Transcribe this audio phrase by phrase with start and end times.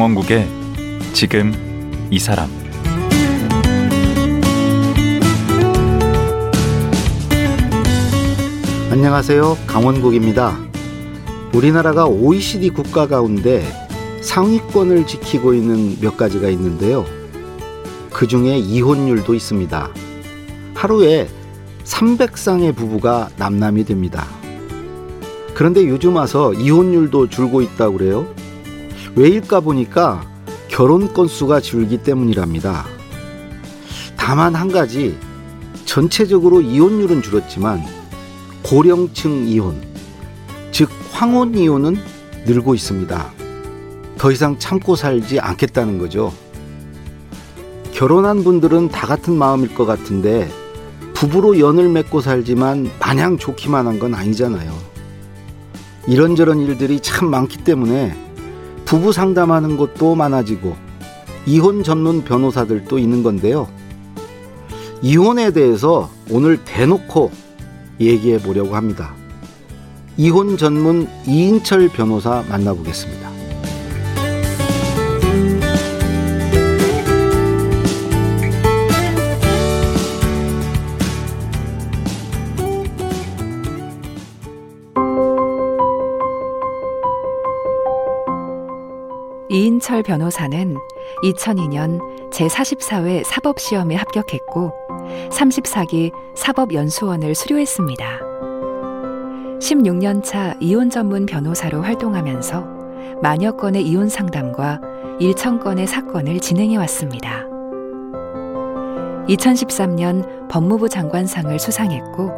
[0.00, 0.48] 강원국의
[1.12, 1.52] 지금
[2.10, 2.48] 이 사람
[8.90, 9.58] 안녕하세요.
[9.66, 10.58] 강원국입니다.
[11.52, 13.62] 우리나라가 OECD 국가 가운데
[14.22, 17.04] 상위권을 지키고 있는 몇 가지가 있는데요.
[18.10, 19.90] 그 중에 이혼율도 있습니다.
[20.76, 21.28] 하루에
[21.84, 24.26] 300쌍의 부부가 남남이 됩니다.
[25.52, 28.40] 그런데 요즘 와서 이혼율도 줄고 있다고 그래요.
[29.16, 30.24] 왜일까 보니까
[30.68, 32.86] 결혼 건수가 줄기 때문이랍니다.
[34.16, 35.18] 다만 한 가지
[35.84, 37.82] 전체적으로 이혼율은 줄었지만
[38.62, 39.80] 고령층 이혼,
[40.70, 41.96] 즉 황혼 이혼은
[42.46, 43.32] 늘고 있습니다.
[44.16, 46.32] 더 이상 참고 살지 않겠다는 거죠.
[47.92, 50.50] 결혼한 분들은 다 같은 마음일 것 같은데
[51.14, 54.72] 부부로 연을 맺고 살지만 마냥 좋기만 한 건 아니잖아요.
[56.06, 58.16] 이런저런 일들이 참 많기 때문에
[58.90, 60.74] 부부 상담하는 곳도 많아지고
[61.46, 63.68] 이혼 전문 변호사들도 있는 건데요.
[65.00, 67.30] 이혼에 대해서 오늘 대놓고
[68.00, 69.14] 얘기해 보려고 합니다.
[70.16, 73.29] 이혼 전문 이인철 변호사 만나보겠습니다.
[89.80, 90.76] 이인철 변호사는
[91.24, 94.72] 2002년 제44회 사법시험에 합격했고
[95.30, 98.20] 34기 사법연수원을 수료했습니다.
[99.58, 102.64] 16년 차 이혼 전문 변호사로 활동하면서
[103.22, 104.80] 만여 건의 이혼 상담과
[105.18, 107.46] 1천 건의 사건을 진행해 왔습니다.
[109.28, 112.30] 2013년 법무부 장관상을 수상했고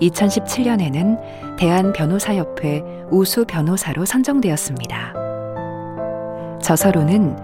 [0.00, 5.17] 2017년에는 대한변호사협회 우수 변호사로 선정되었습니다.
[6.62, 7.36] 저서로는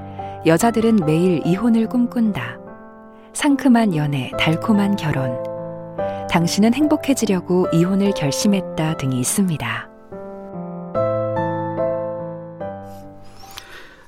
[0.47, 2.59] 여자들은 매일 이혼을 꿈꾼다.
[3.33, 5.33] 상큼한 연애, 달콤한 결혼.
[6.31, 9.89] 당신은 행복해지려고 이혼을 결심했다 등이 있습니다.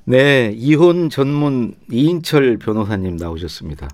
[0.04, 3.88] 네, 이혼 전문 이인철 변호사님 나오셨습니다.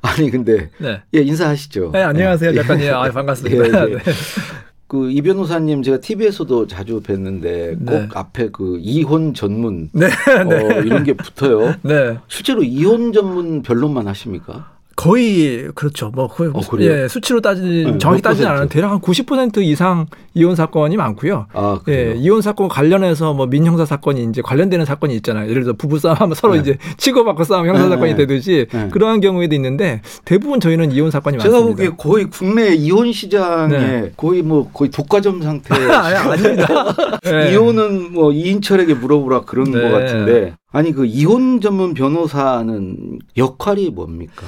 [0.00, 1.02] 아니 근데 네.
[1.14, 1.90] 예 인사하시죠.
[1.92, 2.92] 네, 안녕하세요, 작가님.
[2.94, 3.88] 아, 반갑습니다.
[3.88, 3.98] 예, 예.
[4.92, 4.98] 네.
[4.98, 8.08] 그이 변호사님 제가 TV에서도 자주 뵀는데 꼭 네.
[8.12, 10.06] 앞에 그 이혼 전문 네,
[10.48, 10.54] 네.
[10.54, 11.74] 어, 이런 게 붙어요.
[11.82, 12.18] 네.
[12.28, 14.71] 실제로 이혼 전문 변론만 하십니까?
[15.02, 16.12] 거의 그렇죠.
[16.14, 16.60] 뭐 거의 어?
[16.80, 18.46] 예, 수치로 따지 네, 정확히 퍼센트?
[18.46, 21.46] 않아도 대략 한 90% 이상 이혼 사건이 많고요.
[21.52, 22.14] 아 예, 그래요.
[22.14, 25.50] 이혼 사건 관련해서 뭐 민형사 사건이 이제 관련되는 사건이 있잖아요.
[25.50, 26.60] 예를 들어 부부 싸움하면 서로 네.
[26.60, 28.16] 이제 치고받고 싸움 형사 네, 사건이 네.
[28.16, 28.88] 되듯이 네.
[28.92, 31.76] 그러한 경우에도 있는데 대부분 저희는 이혼 사건이 제가 많습니다.
[31.76, 34.12] 보기에 거의 국내 이혼 시장에 네.
[34.16, 35.74] 거의 뭐 거의 독과점 상태.
[35.92, 36.94] 아닙니다.
[37.26, 37.50] 예.
[37.52, 39.80] 이혼은 뭐 이인철에게 물어보라 그런 네.
[39.80, 44.46] 것 같은데 아니 그 이혼 전문 변호사는 역할이 뭡니까?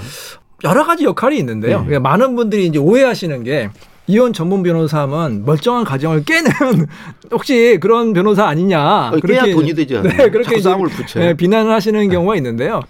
[0.65, 1.85] 여러 가지 역할이 있는데요.
[1.89, 1.99] 네.
[1.99, 3.71] 많은 분들이 이제 오해하시는 게
[4.07, 6.51] 이혼 전문 변호사 하면 멀쩡한 가정을 깨는
[7.31, 10.17] 혹시 그런 변호사 아니냐 어, 깨야 돈이 되지 않아요.
[10.17, 11.25] 네, 그렇게 싸움을 붙여요.
[11.25, 12.83] 네, 비난을 하시는 경우가 있는데요.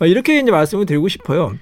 [0.00, 1.52] 어, 이렇게 이제 말씀을 드리고 싶어요.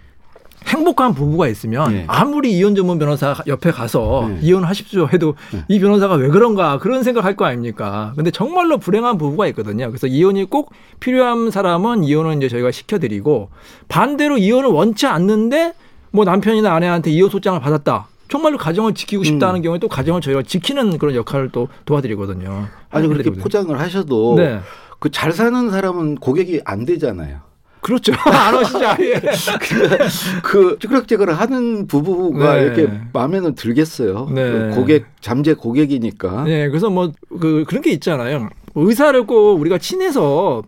[0.67, 2.05] 행복한 부부가 있으면 네.
[2.07, 4.39] 아무리 이혼 전문 변호사 옆에 가서 네.
[4.43, 5.65] 이혼하십시오 해도 네.
[5.69, 8.13] 이 변호사가 왜 그런가 그런 생각할 거 아닙니까?
[8.17, 9.89] 근데 정말로 불행한 부부가 있거든요.
[9.89, 13.51] 그래서 이혼이 꼭 필요한 사람은 이혼을 이제 저희가 시켜드리고
[13.89, 15.75] 반대로 이혼을 원치 않는데
[16.11, 18.09] 뭐 남편이나 아내한테 이혼 소장을 받았다.
[18.29, 19.63] 정말로 가정을 지키고 싶다는 음.
[19.63, 22.67] 경우에 또 가정을 저희가 지키는 그런 역할을 또 도와드리거든요.
[22.91, 24.61] 아니 그렇게 그래도 포장을 하셔도 네.
[25.01, 27.41] 그잘 사는 사람은 고객이 안 되잖아요.
[27.83, 28.13] 그렇죠.
[28.25, 28.79] 안 오시죠.
[28.87, 29.21] 아예.
[30.43, 32.63] 그 찌그락찌그락 하는 부부가 네.
[32.63, 34.31] 이렇게 마음에는 들겠어요.
[34.33, 34.51] 네.
[34.51, 36.45] 그 고객 잠재 고객이니까.
[36.45, 38.49] 네, 그래서 뭐 그 그런 게 있잖아요.
[38.75, 40.63] 의사를 꼭 우리가 친해서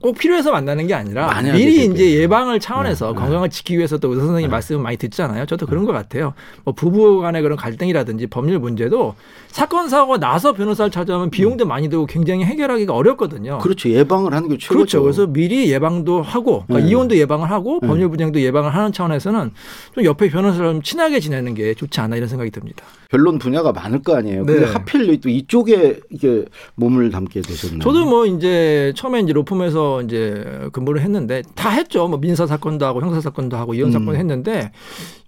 [0.00, 2.20] 꼭 필요해서 만나는 게 아니라 미리 하게 이제.
[2.22, 3.20] 예방을 차원에서 네, 네.
[3.20, 4.52] 건강을 지키기 위해서 또 의사 선생님 네.
[4.52, 5.46] 말씀 많이 듣잖아요.
[5.46, 6.34] 저도 그런 것 같아요.
[6.64, 9.14] 뭐 부부 간의 그런 갈등이라든지 법률 문제도
[9.48, 13.58] 사건 사고가 나서 변호사를 찾아오면 비용도 많이 들고 굉장히 해결하기가 어렵거든요.
[13.58, 13.88] 그렇죠.
[13.88, 14.74] 예방을 하는 게 최고죠.
[14.74, 15.02] 그렇죠.
[15.02, 16.90] 그래서 미리 예방도 하고 그러니까 네.
[16.90, 17.88] 이혼도 예방을 하고 네.
[17.88, 19.52] 법률 분쟁도 예방을 하는 차원에서는
[19.94, 22.84] 좀 옆에 변호사랑 친하게 지내는 게 좋지 않나 이런 생각이 듭니다.
[23.14, 24.44] 변론 분야가 많을 거 아니에요.
[24.44, 24.72] 근데 네.
[24.72, 26.44] 하필 또 이쪽에 이게
[26.74, 27.78] 몸을 담게 되셨나요?
[27.78, 32.08] 저도 뭐 이제 처음에 이제 로펌에서 이제 근무를 했는데 다 했죠.
[32.08, 33.92] 뭐 민사 사건도 하고 형사 사건도 하고 이혼 음.
[33.92, 34.72] 사건 했는데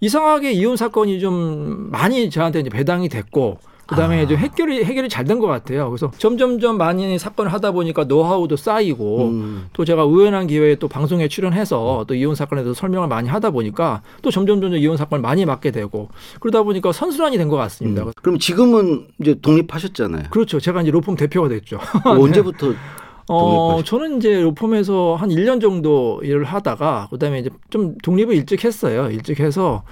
[0.01, 3.57] 이상하게 이혼 사건이 좀 많이 저한테 이제 배당이 됐고
[3.87, 4.21] 그다음에 아.
[4.23, 5.89] 이제 해결이 해결이 잘 된 것 같아요.
[5.89, 9.67] 그래서 점점점 많이 사건을 하다 보니까 노하우도 쌓이고 음.
[9.73, 14.01] 또 제가 우연한 기회에 또 방송에 출연해서 또 이혼 사건에 대해서 설명을 많이 하다 보니까
[14.21, 18.03] 또 점점 점점 이혼 사건을 많이 맡게 되고 그러다 보니까 선순환이 된 것 같습니다.
[18.03, 18.11] 음.
[18.21, 20.23] 그럼 지금은 이제 독립하셨잖아요.
[20.31, 20.59] 그렇죠.
[20.59, 21.79] 제가 이제 로펌 대표가 됐죠.
[22.05, 22.73] 언제부터
[23.29, 29.09] 어, 저는 이제 로펌에서 한 1년 정도 일을 하다가 그다음에 이제 좀 독립을 일찍 했어요.
[29.11, 29.83] 일찍 해서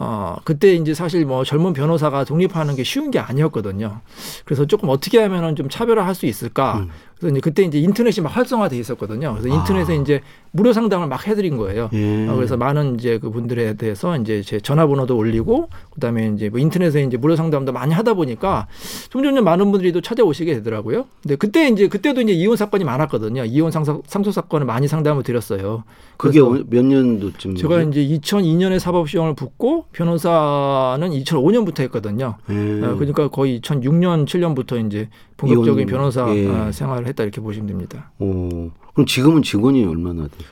[0.00, 4.00] 어, 그때 이제 사실 뭐 젊은 변호사가 독립하는 게 쉬운 게 아니었거든요.
[4.44, 6.78] 그래서 조금 어떻게 하면은 좀 차별화할 수 있을까.
[6.78, 6.88] 음.
[7.18, 9.34] 그래서 이제 그때 이제 인터넷이 막 활성화돼 있었거든요.
[9.36, 10.00] 그래서 인터넷에 아.
[10.00, 10.20] 이제
[10.52, 11.90] 무료 상담을 막 해드린 거예요.
[11.92, 12.28] 예.
[12.28, 17.02] 어, 그래서 많은 이제 그 분들에 대해서 이제 제 전화번호도 올리고 그다음에 이제 뭐 인터넷에
[17.02, 18.68] 이제 무료 상담도 많이 하다 보니까
[19.10, 21.06] 점점점 많은 분들이 또 찾아오시게 되더라고요.
[21.22, 23.46] 근데 그때 이제 그때도 이제 이혼 사건이 많았거든요.
[23.46, 25.82] 이혼 상소, 상소 사건을 많이 상담을 드렸어요.
[26.18, 27.54] 그게 몇 년도쯤?
[27.54, 32.34] 제가 이제 2002년에 사법시험을 붙고 변호사는 2005년부터 했거든요.
[32.50, 32.54] 예.
[32.84, 36.48] 어, 그러니까 거의 2006년, 7년부터 이제 본격적인 변호사 예.
[36.48, 38.10] 어, 생활을 했다 이렇게 보시면 됩니다.
[38.18, 40.48] 오, 그럼 지금은 직원이 얼마나 돼요?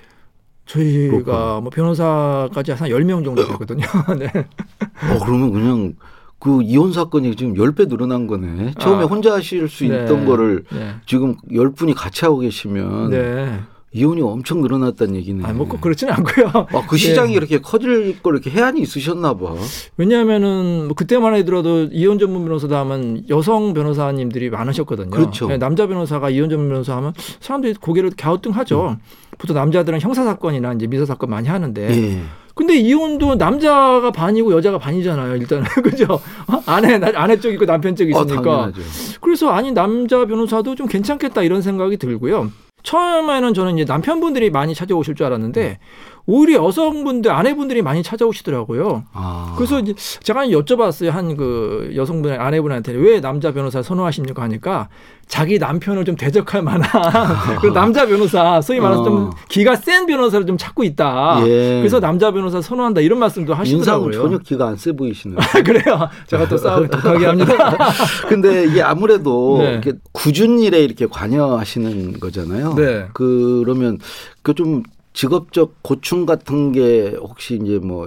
[0.66, 1.60] 저희가 그렇구나.
[1.60, 3.84] 뭐 변호사까지 한 10명 정도 되거든요.
[4.18, 4.26] 네.
[4.26, 5.94] 어, 그러면 그냥
[6.38, 8.74] 그 이혼 사건이 지금 10배 늘어난 거네.
[8.78, 9.06] 처음에 아.
[9.06, 10.04] 혼자 하실 수 네.
[10.04, 10.94] 있던 거를 네.
[11.06, 13.60] 지금 10분이 같이 하고 계시면 네.
[13.96, 15.44] 이혼이 엄청 늘어났다는 얘기네.
[15.44, 16.48] 아니, 뭐꼭 그렇지는 않고요.
[16.54, 16.98] 아, 그 네.
[16.98, 19.54] 시장이 이렇게 커질 걸 이렇게 해안이 있으셨나 봐.
[19.96, 25.10] 왜냐하면은 뭐 그때만 해더라도 이혼 전문 변호사다 하면 여성 변호사님들이 많으셨거든요.
[25.10, 25.48] 그렇죠.
[25.48, 28.98] 네, 남자 변호사가 이혼 전문 변호사 하면 사람들이 고개를 갸우뚱하죠.
[29.38, 32.20] 보통 남자들은 형사 사건이나 이제 민사 사건 많이 하는데 예.
[32.54, 35.36] 근데 이혼도 남자가 반이고 여자가 반이잖아요.
[35.36, 36.14] 일단은 그죠?
[36.14, 36.62] 어?
[36.64, 38.42] 아내 나- 아내 쪽 있고 남편 쪽 아, 있으니까.
[38.42, 38.80] 당연하죠.
[39.20, 42.50] 그래서 아니 남자 변호사도 좀 괜찮겠다 이런 생각이 들고요.
[42.86, 45.80] 처음에는 저는 이제 남편분들이 많이 찾아오실 줄 알았는데
[46.26, 49.04] 오히려 여성분들 아내분들이 많이 찾아오시더라고요.
[49.12, 49.54] 아.
[49.56, 54.88] 그래서 이제 제가 여쭤봤어요 한 그 여성분의 아내분한테 왜 남자 변호사 선호하십니까 하니까
[55.28, 56.88] 자기 남편을 좀 대적할 만한
[57.60, 59.30] 그 남자 변호사 소위 말해서 좀 어.
[59.48, 61.42] 기가 센 변호사를 좀 찾고 있다.
[61.46, 61.78] 예.
[61.80, 64.12] 그래서 남자 변호사 선호한다 이런 말씀도 하시더라고요.
[64.12, 65.38] 전혀 기가 안 세 보이시네요.
[65.64, 66.08] 그래요.
[66.28, 67.76] 제가 또 싸움을 독하게 합니다.
[68.28, 69.72] 근데 이게 아무래도 네.
[69.72, 72.74] 이렇게 굳은 일에 이렇게 관여하시는 거잖아요.
[72.74, 73.08] 네.
[73.12, 73.98] 그러면
[74.42, 74.82] 그 좀
[75.16, 78.06] 직업적 고충 같은 게 혹시 이제 뭐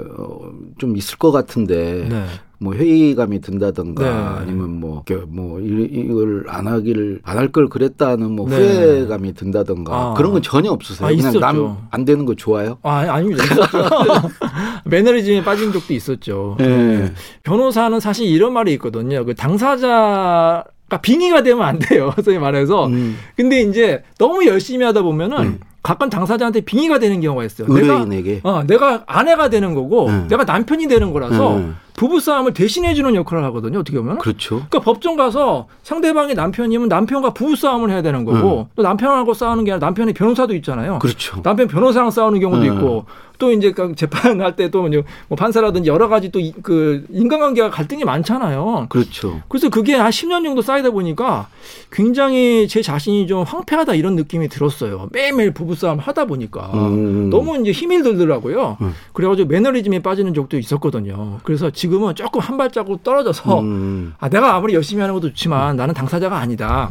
[0.77, 2.23] 좀 있을 것 같은데 네.
[2.59, 4.09] 뭐 회의감이 든다든가 네.
[4.41, 8.55] 아니면 뭐, 뭐 이- 이걸 안 하기를 안 할 걸 그랬다는 뭐 네.
[8.55, 10.13] 후회감이 든다든가 아.
[10.13, 11.07] 그런 건 전혀 없으세요.
[11.07, 11.39] 아, 그냥.
[11.39, 12.77] 남 안 되는 거 좋아요.
[12.83, 13.43] 아, 아닙니다.
[14.85, 16.55] 매너리즘에 빠진 적도 있었죠.
[16.59, 17.11] 네.
[17.43, 19.25] 변호사는 사실 이런 말이 있거든요.
[19.25, 20.63] 그 당사자가
[21.01, 22.13] 빙의가 되면 안 돼요.
[22.23, 22.87] 소위 말해서.
[22.87, 23.17] 음.
[23.35, 25.59] 근데 이제 너무 열심히 하다 보면은 음.
[25.81, 27.67] 가끔 당사자한테 빙의가 되는 경우가 있어요.
[27.67, 28.41] 내가 의뢰인에게.
[28.43, 30.27] 어, 내가 아내가 되는 거고 네.
[30.27, 31.69] 내가 남편이 되는 거라서 네.
[31.99, 33.79] 부부 싸움을 대신해 주는 역할을 하거든요.
[33.79, 34.19] 어떻게 보면.
[34.19, 34.55] 그렇죠.
[34.55, 39.73] 그러니까 법정 가서 상대방이 남편이면 남편과 부부 싸움을 해야 되는 거고 또 남편하고 싸우는 게
[39.73, 40.99] 아니라 남편이 변호사도 있잖아요.
[40.99, 41.41] 그렇죠.
[41.43, 42.67] 남편 변호사랑 싸우는 경우도 네.
[42.69, 43.03] 있고
[43.37, 44.83] 또 이제 그 재판할 때 또
[45.27, 48.87] 뭐 판사라든지 여러 가지 또 그 인간관계가 갈등이 많잖아요.
[48.89, 49.41] 그렇죠.
[49.49, 51.47] 그래서 그게 한 10년 정도 쌓이다 보니까
[51.91, 55.09] 굉장히 제 자신이 좀 황폐하다 이런 느낌이 들었어요.
[55.11, 56.71] 매일매일 부부싸움 하다 보니까.
[56.73, 57.29] 음.
[57.29, 58.77] 너무 이제 힘이 들더라고요.
[58.81, 58.93] 음.
[59.13, 61.39] 그래가지고 매너리즘에 빠지는 적도 있었거든요.
[61.43, 64.13] 그래서 지금 은 조금 한 발자국 떨어져서 음.
[64.19, 66.89] 아, 내가 아무리 열심히 하는 것도 좋지만 나는 당사자가 아니다.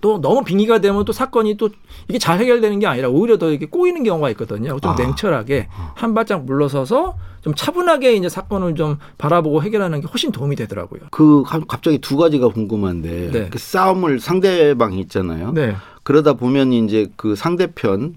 [0.00, 1.70] 또 너무 빙의가 되면 또 사건이 또
[2.08, 4.78] 이게 잘 해결되는 게 아니라 오히려 더 이렇게 꼬이는 경우가 있거든요.
[4.80, 4.94] 좀 아.
[4.94, 11.00] 냉철하게 한 발짝 물러서서 좀 차분하게 이제 사건을 좀 바라보고 해결하는 게 훨씬 도움이 되더라고요.
[11.10, 13.48] 그 가- 갑자기 두 가지가 궁금한데 네.
[13.48, 15.52] 그 싸움을 상대방이 있잖아요.
[15.52, 15.74] 네.
[16.04, 18.14] 그러다 보면 이제 그 상대편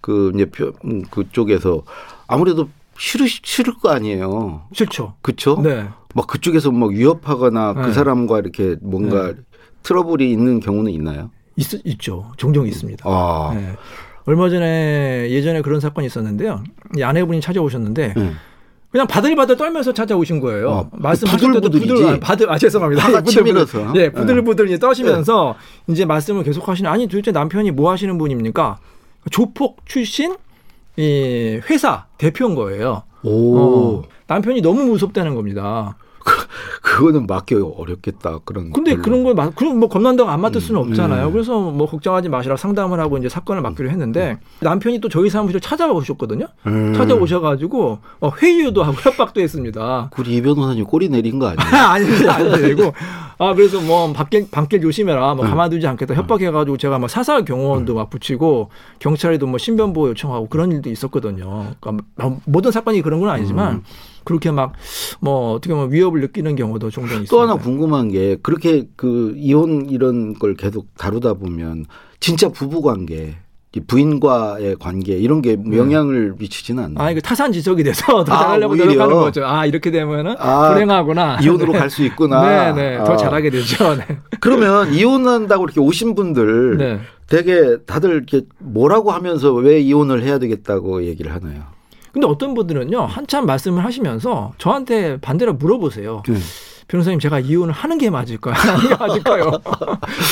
[0.00, 1.82] 그 이제 표- 음, 그쪽에서
[2.26, 2.68] 아무래도
[3.00, 4.66] 싫으 싫을 거 아니에요.
[4.74, 5.14] 싫죠.
[5.22, 5.58] 그렇죠?
[5.62, 5.88] 네.
[6.14, 7.82] 막 그쪽에서 막 위협하거나 네.
[7.82, 9.32] 그 사람과 이렇게 뭔가
[9.82, 11.30] 트러블이 있는 경우는 있나요?
[11.56, 12.30] 있, 있죠.
[12.36, 13.02] 종종 있습니다.
[13.08, 13.52] 아.
[13.54, 13.74] 네.
[14.26, 16.62] 얼마 전에 예전에 그런 사건이 있었는데요.
[16.98, 18.32] 이 아내분이 찾아오셨는데 네.
[18.90, 20.68] 그냥 바들바들 떨면서 찾아오신 거예요.
[20.68, 21.70] 어, 말씀하실 때도.
[21.70, 23.02] 부들, 아, 바들, 아, 죄송합니다.
[23.02, 23.92] 화가 부들부들.
[23.94, 25.54] 예, 부들부들 이제 떠시면서
[25.86, 28.78] 이제 말씀을 계속 하시는, 아니, 도대체 남편이 뭐 하시는 분입니까?
[29.30, 30.34] 조폭 출신,
[30.96, 33.02] 이 회사 대표인 거예요.
[33.22, 33.58] 오.
[33.58, 35.96] 어, 남편이 너무 무섭다는 겁니다.
[36.82, 38.38] 그거는 맡기 어렵겠다.
[38.44, 38.72] 그런.
[38.72, 39.02] 근데 별로.
[39.02, 41.28] 그런 걸, 막- 그럼 뭐 겁난다고 안 맡을 수는 음, 없잖아요.
[41.28, 41.32] 음.
[41.32, 46.46] 그래서 뭐 걱정하지 마시라 상담을 하고 이제 사건을 맡기로 했는데 남편이 또 저희 사무실 찾아오셨거든요.
[46.66, 46.92] 음.
[46.94, 50.10] 찾아오셔가지고 어, 회유도 하고 협박도 했습니다.
[50.18, 51.60] 우리 이 변호사님 꼬리 내린 거 아니에요?
[51.84, 52.34] 아닙니다.
[52.36, 52.92] 아니고.
[53.42, 55.34] 아, 그래서 뭐, 밖길, 밤길 조심해라.
[55.34, 55.50] 뭐, 응.
[55.50, 56.14] 가만두지 않겠다.
[56.14, 61.72] 협박해가지고 제가 막 사설 경호원도 막 붙이고 경찰에도 뭐 신변보호 요청하고 그런 일도 있었거든요.
[61.80, 63.82] 그러니까 뭐 모든 사건이 그런 건 아니지만 음.
[64.24, 64.72] 그렇게 막
[65.20, 67.30] 뭐 어떻게 보면 위협을 느끼는 경우도 종종 있습니다.
[67.30, 71.84] 또 하나 궁금한 게 그렇게 그 이혼 이런 걸 계속 다루다 보면
[72.20, 73.36] 진짜 부부 관계
[73.72, 77.06] 이 부인과의 관계 이런 게 영향을 미치지는 않나요?
[77.06, 78.86] 아, 이거 타산 지적이 돼서 더 아, 잘하려고 오히려.
[78.86, 79.46] 노력하는 거죠.
[79.46, 81.38] 아, 이렇게 되면은 아, 불행하구나.
[81.40, 81.78] 이혼으로 네.
[81.78, 82.72] 갈수 있구나.
[82.74, 83.04] 네, 네.
[83.04, 83.16] 더 아.
[83.16, 83.94] 잘하게 되죠.
[83.96, 84.18] 네.
[84.40, 87.00] 그러면 이혼한다고 이렇게 오신 분들 네.
[87.28, 91.62] 되게 다들 이렇게 뭐라고 하면서 왜 이혼을 해야 되겠다고 얘기를 하나요?
[92.12, 96.22] 근데 어떤 분들은요, 한참 말씀을 하시면서 저한테 반대로 물어보세요.
[96.26, 96.34] 네.
[96.88, 98.54] 변호사님, 제가 이혼을 하는 게 맞을까요?
[98.54, 99.52] 하는 게 맞을까요?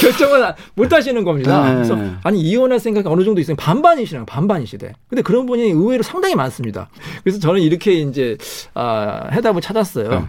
[0.01, 1.69] 결정을 못 하시는 겁니다.
[1.69, 1.75] 네.
[1.77, 4.93] 그래서 아니, 이혼할 생각이 어느 정도 있으면 반반이시라고, 반반이시대.
[5.09, 6.89] 근데 그런 분이 의외로 상당히 많습니다.
[7.23, 8.37] 그래서 저는 이렇게 이제,
[8.75, 10.11] 아, 해답을 찾았어요.
[10.11, 10.25] 네.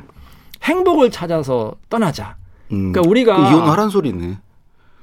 [0.62, 2.36] 행복을 찾아서 떠나자.
[2.72, 2.92] 음.
[2.92, 4.38] 그러니까 우리가 그 이혼하란 소리네.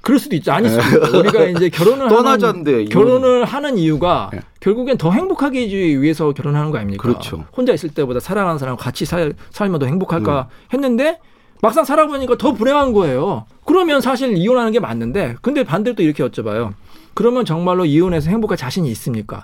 [0.07, 0.53] 그럴 수도 있죠.
[0.53, 1.19] 아닐 수도 있죠.
[1.19, 2.85] 우리가 이제 결혼을 떠나자인데 하는.
[2.89, 4.39] 결혼을 하는 이유가 네.
[4.61, 7.03] 결국엔 더 행복하게 해주기 위해서 결혼하는 거 아닙니까?
[7.03, 7.45] 그렇죠.
[7.57, 10.75] 혼자 있을 때보다 사랑하는 사람과 같이 살, 살면 더 행복할까 음.
[10.75, 11.19] 했는데
[11.61, 13.47] 막상 살아보니까 더 불행한 거예요.
[13.65, 16.75] 그러면 사실 이혼하는 게 맞는데 근데 반대로 또 이렇게 여쭤봐요.
[17.15, 19.43] 그러면 정말로 이혼해서 행복할 자신이 있습니까?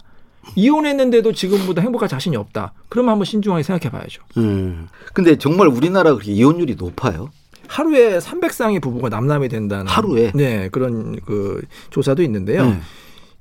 [0.55, 2.73] 이혼했는데도 지금보다 행복할 자신이 없다.
[2.89, 4.23] 그러면 한번 신중하게 생각해 봐야죠.
[4.37, 4.87] 음.
[5.13, 7.31] 근데 정말 우리나라 그렇게 이혼율이 높아요?
[7.69, 10.33] 하루에 300쌍의 부부가 남남이 된다는 하루에?
[10.35, 12.67] 네 그런 그 조사도 있는데요.
[12.67, 12.81] 네.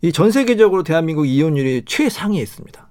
[0.02, 2.88] 이전 세계적으로 대한민국 이혼율이 최상위에 있습니다.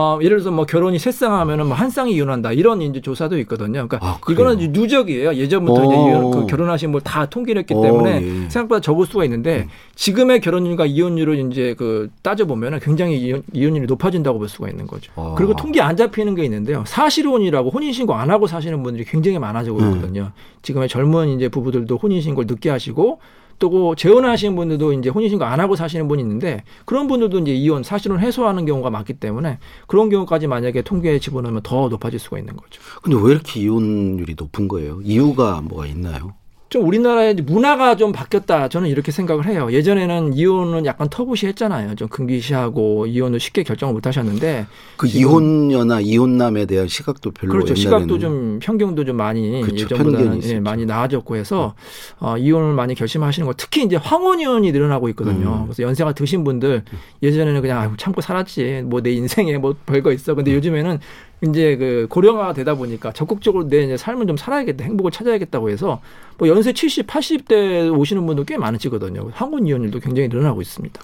[0.00, 3.36] 어, 예를 들어서 뭐 결혼이 세 쌍 하면은 뭐 한 쌍이 이혼한다 이런 이제 조사도
[3.40, 3.88] 있거든요.
[3.88, 4.20] 그러니까 아?
[4.30, 5.34] 이거는 이제 누적이에요.
[5.34, 6.08] 예전부터 이제 어.
[6.08, 8.48] 이혼, 그 결혼하신 분 다 통계를 했기 어, 때문에 예.
[8.48, 14.38] 생각보다 적을 수가 있는데 지금의 결혼율과 이혼율을 이제 그 따져 보면은 굉장히 이혼, 이혼율이 높아진다고
[14.38, 15.10] 볼 수가 있는 거죠.
[15.16, 15.34] 아.
[15.36, 16.84] 그리고 통계 안 잡히는 게 있는데요.
[16.86, 19.94] 사실혼이라고 혼인신고 안 하고 사시는 분들이 굉장히 많아지고 음.
[19.94, 20.30] 있거든요.
[20.62, 23.18] 지금의 젊은 이제 부부들도 혼인신고를 늦게 하시고
[23.58, 28.20] 또그 재혼하시는 분들도 이제 혼인신고 안 하고 사시는 분이 있는데 그런 분들도 이제 이혼 사실혼
[28.20, 32.80] 해소하는 경우가 많기 때문에 그런 경우까지 만약에 통계에 집어넣으면 더 높아질 수가 있는 거죠.
[33.02, 35.00] 근데 왜 이렇게 이혼율이 높은 거예요?
[35.02, 36.34] 이유가 뭐가 있나요?
[36.70, 38.68] 좀 우리나라의 문화가 좀 바뀌었다.
[38.68, 39.68] 저는 이렇게 생각을 해요.
[39.72, 41.94] 예전에는 이혼은 약간 터부시했잖아요.
[41.94, 44.66] 좀 금기시하고 이혼을 쉽게 결정을 못 하셨는데
[44.98, 47.74] 그 이혼녀나 이혼남에 대한 시각도 별로 그렇죠.
[47.74, 50.60] 시각도 좀 편견도 좀 많이 예전보다는 편견이 예.
[50.60, 51.74] 많이 나아졌고 해서
[52.18, 55.60] 어, 이혼을 많이 결심하시는 거 특히 이제 황혼 이혼이 늘어나고 있거든요.
[55.62, 55.64] 음.
[55.64, 56.82] 그래서 연세가 드신 분들
[57.22, 60.34] 예전에는 그냥 아유, 참고 살았지 뭐 내 인생에 뭐 별거 있어.
[60.34, 60.98] 근데 요즘에는
[61.42, 66.00] 이제 그 고령화가 되다 보니까 적극적으로 내 이제 삶을 좀 살아야겠다, 행복을 찾아야겠다고 해서
[66.36, 69.30] 뭐 연세 70, 80대 오시는 분들 꽤 많으시거든요.
[69.32, 71.00] 황혼 이혼율도 굉장히 늘어나고 있습니다.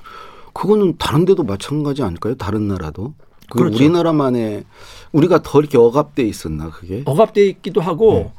[0.52, 2.34] 그거는 다른 데도 마찬가지 아닐까요?
[2.36, 3.14] 다른 나라도.
[3.50, 3.76] 그 그렇죠.
[3.76, 4.64] 우리나라만의
[5.12, 7.02] 우리가 더 이렇게 억압돼 있었나 그게?
[7.04, 8.32] 억압돼 있기도 하고 네.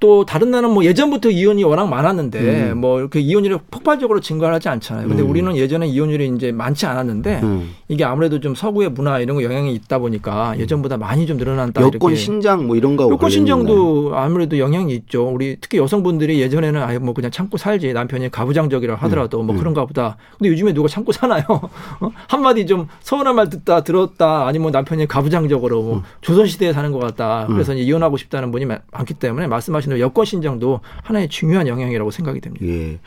[0.00, 2.78] 또 다른 나라는 뭐 예전부터 이혼이 워낙 많았는데 음.
[2.78, 5.06] 뭐 이렇게 이혼율이 폭발적으로 증가하지 않잖아요.
[5.06, 5.28] 근데 음.
[5.30, 7.74] 우리는 예전에 이혼율이 이제 많지 않았는데 음.
[7.88, 11.82] 이게 아무래도 좀 서구의 문화 이런 거 영향이 있다 보니까 예전보다 많이 좀 늘어난다.
[11.82, 12.14] 여권 이렇게.
[12.16, 15.28] 신장 뭐 이런 거 여권 신정도 아무래도 영향이 있죠.
[15.28, 19.58] 우리 특히 여성분들이 예전에는 아예 뭐 그냥 참고 살지 남편이 가부장적이라 하더라도 뭐 음.
[19.58, 20.16] 그런가 보다.
[20.38, 21.42] 근데 요즘에 누가 참고 사나요?
[22.00, 22.10] 어?
[22.26, 27.44] 한마디 좀 서운한 말 듣다 들었다 아니면 남편이 가부장적으로 뭐 조선 시대에 사는 것 같다.
[27.48, 32.40] 그래서 이혼하고 싶다는 분이 많- 많기 때문에 말씀하신 대로 여권 신정도 하나의 중요한 영향이라고 생각이
[32.40, 32.66] 됩니다.
[32.66, 32.98] 예.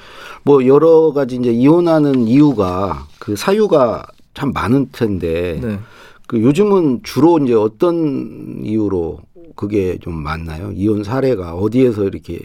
[0.43, 5.79] 뭐 여러 가지 이제 이혼하는 이유가 그 사유가 참 많은 텐데 네.
[6.27, 9.19] 그 요즘은 주로 이제 어떤 이유로
[9.55, 10.71] 그게 좀 많나요?
[10.73, 12.39] 이혼 사례가 어디에서 이렇게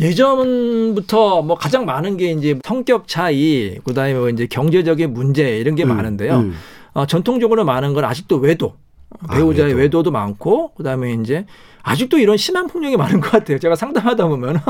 [0.00, 5.84] 예전부터 뭐 가장 많은 게 이제 성격 차이, 그다음에 뭐 이제 경제적인 문제 이런 게
[5.84, 6.36] 음, 많은데요.
[6.36, 6.54] 음.
[6.94, 8.74] 어, 전통적으로 많은 건 아직도 외도.
[9.20, 9.78] 아, 배우자의 외도.
[9.78, 10.02] 외도.
[10.04, 11.46] 도 많고 그다음에 이제
[11.84, 13.58] 아직도 이런 심한 폭력이 많은 것 같아요.
[13.58, 14.60] 제가 상담하다 보면은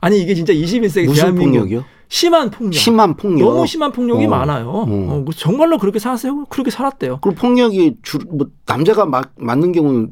[0.00, 1.84] 아니 이게 진짜 21세기 무슨 대한민국 폭력이요?
[2.08, 2.74] 심한 폭력.
[2.74, 3.46] 심한 폭력.
[3.48, 4.28] 너무 심한 폭력이 어.
[4.28, 4.68] 많아요.
[4.68, 4.86] 어.
[4.88, 6.46] 어, 정말로 그렇게 살았어요?
[6.46, 7.18] 그렇게 살았대요.
[7.20, 10.10] 그리고 폭력이 주, 뭐 남자가 막 맞는 경우는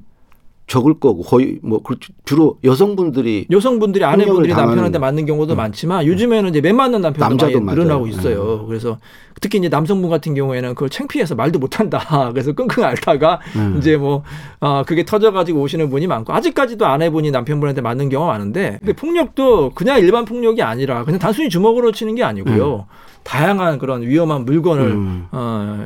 [0.67, 1.81] 적을 거고 거의 뭐.
[2.25, 7.79] 주로 여성분들이 여성분들이 아내분들이 남편한테 맞는 경우도 많지만 요즘에는 이제 맨 맞는 남편도 남자도 많이
[7.79, 8.17] 늘어나고 맞아요.
[8.17, 8.67] 있어요.
[8.67, 8.99] 그래서
[9.41, 11.99] 특히 이제 남성분 같은 경우에는 그걸 창피해서 말도 못한다.
[12.33, 13.77] 그래서 끙끙 앓다가 음.
[13.79, 14.23] 이제 뭐
[14.61, 19.99] 아, 그게 터져가지고 오시는 분이 많고 아직까지도 아내분이 남편분한테 맞는 경우가 많은데 근데 폭력도 그냥
[19.99, 22.87] 일반 폭력이 아니라 그냥 단순히 주먹으로 치는 게 아니고요.
[23.23, 25.27] 다양한 그런 위험한 물건을 음.
[25.33, 25.85] 어,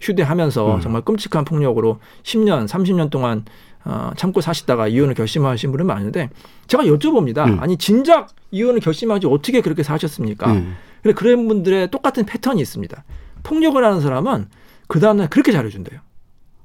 [0.00, 0.80] 휴대하면서 음.
[0.80, 3.44] 정말 끔찍한 폭력으로 10년, 30년 동안
[3.84, 6.28] 어, 참고 사시다가 이혼을 결심하신 분은 많은데
[6.66, 7.46] 제가 여쭤봅니다.
[7.48, 7.60] 음.
[7.60, 10.52] 아니 진작 이혼을 결심하지 어떻게 그렇게 사셨습니까?
[10.52, 10.76] 음.
[11.02, 13.04] 근데 그런 분들의 똑같은 패턴이 있습니다.
[13.42, 14.48] 폭력을 하는 사람은
[14.86, 16.00] 그 다음날 그렇게 잘해준대요.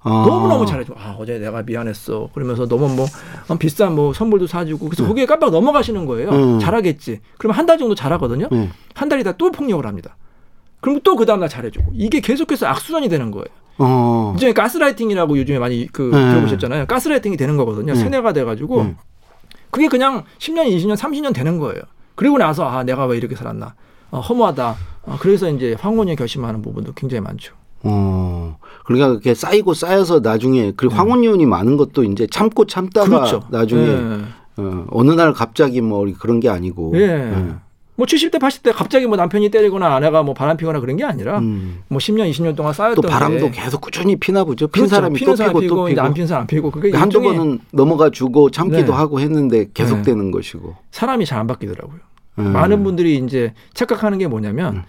[0.01, 0.09] 아.
[0.27, 0.93] 너무너무 잘해줘.
[0.97, 2.29] 아, 어제 내가 미안했어.
[2.33, 3.05] 그러면서 너무 뭐
[3.47, 6.29] 어, 비싼 뭐 선물도 사주고 그래서 거기에 깜빡 넘어가시는 거예요.
[6.29, 6.59] 음.
[6.59, 7.21] 잘하겠지.
[7.37, 8.47] 그러면 한 달 정도 잘하거든요.
[8.51, 8.69] 네.
[8.93, 10.17] 한 달이다 또 폭력을 합니다.
[10.81, 13.45] 그럼 또 그 다음날 잘해주고 이게 계속해서 악순환이 되는 거예요.
[13.77, 14.33] 어.
[14.37, 16.29] 이제 가스라이팅이라고 요즘에 많이 그 네.
[16.31, 16.85] 들어보셨잖아요.
[16.85, 17.93] 가스라이팅이 되는 거거든요.
[17.93, 17.99] 네.
[17.99, 18.95] 세뇌가 돼가지고 네.
[19.71, 21.81] 그게 그냥 10년, 20년, 30년 되는 거예요.
[22.15, 23.75] 그리고 나서 아 내가 왜 이렇게 살았나.
[24.11, 24.75] 어, 허무하다.
[25.03, 27.53] 어, 그래서 이제 황혼이 결심하는 부분도 굉장히 많죠.
[27.83, 33.43] 어, 그러니까 그렇게 쌓이고 쌓여서 나중에 그리고 황혼이혼이 많은 것도 이제 참고 참다가 그렇죠.
[33.49, 34.21] 나중에 예.
[34.57, 36.93] 어, 어느 날 갑자기 뭐 그런 게 아니고.
[36.95, 37.55] 예.
[37.97, 41.83] 뭐 70대 80대 갑자기 뭐 남편이 때리거나 아내가 뭐 바람 피거나 그런 게 아니라 음.
[41.87, 44.67] 뭐 10년 20년 동안 쌓였던 또 바람도 게 계속 꾸준히 피나 보죠.
[44.67, 44.95] 핀 그렇죠.
[44.95, 46.01] 사람이 피는 또 사람 피고 피고 또 피고.
[46.01, 48.97] 안 피는 사람 안 피고 그게 한두 일종의 번은 넘어가 주고 참기도 네.
[48.97, 50.01] 하고 했는데 계속 네.
[50.03, 50.75] 되는 것이고.
[50.91, 51.99] 사람이 잘 안 바뀌더라고요.
[52.39, 52.51] 음.
[52.51, 54.83] 많은 분들이 이제 착각하는 게 뭐냐면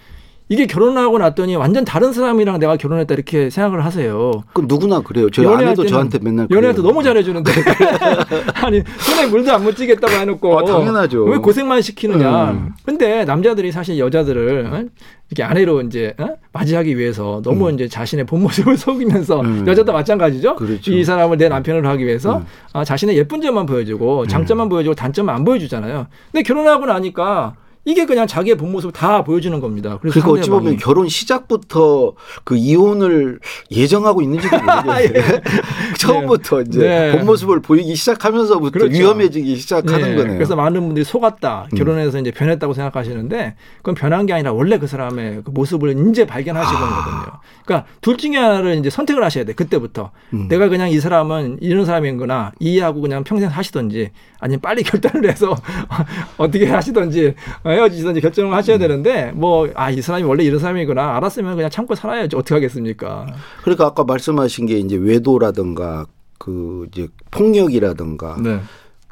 [0.49, 4.31] 이게 결혼하고 났더니 완전 다른 사람이랑 내가 결혼했다 이렇게 생각을 하세요.
[4.53, 5.29] 그 누구나 그래요.
[5.31, 6.83] 저희 아내도 저한테 맨날 연애할 때.
[6.83, 7.50] 너무 잘해주는데
[8.62, 11.25] 아니 손에 물도 안 묻히겠다고 해놓고 아, 당연하죠.
[11.25, 12.50] 왜 고생만 시키느냐.
[12.53, 12.73] 음.
[12.85, 14.85] 근데 남자들이 사실 여자들을 어?
[15.31, 16.37] 이렇게 아내로 이제 어?
[16.53, 19.65] 맞이하기 위해서 너무 이제 자신의 본 모습을 속이면서 음.
[19.67, 20.55] 여자도 마찬가지죠.
[20.55, 20.93] 그렇죠.
[20.93, 22.47] 이 사람을 내 남편으로 하기 위해서 음.
[22.73, 26.07] 아, 자신의 예쁜 점만 보여주고 장점만 보여주고 단점만 안 보여주잖아요.
[26.31, 27.55] 근데 결혼하고 나니까
[27.87, 29.99] 이게 그냥 자기의 본 모습을 다 보여주는 겁니다.
[30.02, 33.38] 그래서 그러니까 어찌 보면 결혼 시작부터 그 이혼을
[33.71, 35.40] 예정하고 있는지도 모르겠어요.
[35.97, 37.12] 처음부터 이제 네.
[37.12, 38.99] 본 모습을 보이기 시작하면서부터 그렇죠.
[38.99, 40.33] 위험해지기 시작하는 예, 거네요.
[40.33, 40.37] 음.
[40.37, 45.43] 그래서 많은 분들이 속았다, 결혼해서 이제 변했다고 생각하시는데 그건 변한 게 아니라 원래 그 사람의
[45.45, 46.88] 그 모습을 이제 발견하시는 아.
[46.88, 47.40] 거거든요.
[47.64, 49.52] 그러니까 둘 중에 하나를 이제 선택을 하셔야 돼.
[49.52, 50.49] 그때부터 음.
[50.49, 55.55] 내가 그냥 이 사람은 이런 사람인구나 이해하고 그냥 평생 사시던지 아니면 빨리 결단을 해서
[56.37, 57.35] 어떻게 하시던지
[57.76, 58.54] 헤어지시던지 결정을 음.
[58.56, 63.26] 하셔야 되는데 뭐 아 이 사람이 원래 이런 사람이구나 알았으면 그냥 참고 살아야지 어떻게 하겠습니까?
[63.62, 66.06] 그러니까 아까 말씀하신 게 이제 외도라든가
[66.38, 68.61] 그 이제 폭력이라든가 네.